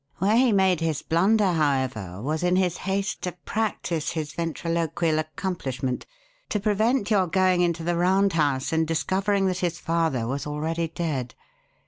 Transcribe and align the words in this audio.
Where 0.17 0.35
he 0.35 0.51
made 0.51 0.79
his 0.81 1.03
blunder, 1.03 1.51
however, 1.51 2.23
was 2.23 2.41
in 2.41 2.55
his 2.55 2.75
haste 2.89 3.21
to 3.21 3.33
practise 3.45 4.09
his 4.13 4.31
ventriloquial 4.33 5.19
accomplishment 5.19 6.07
to 6.49 6.59
prevent 6.59 7.11
your 7.11 7.27
going 7.27 7.61
into 7.61 7.83
the 7.83 7.95
Round 7.95 8.33
House 8.33 8.73
and 8.73 8.87
discovering 8.87 9.45
that 9.45 9.59
his 9.59 9.77
father 9.77 10.25
was 10.25 10.47
already 10.47 10.87
dead. 10.87 11.35